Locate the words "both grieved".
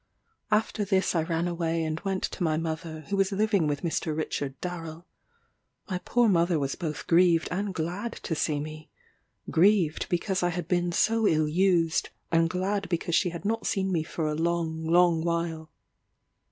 6.73-7.47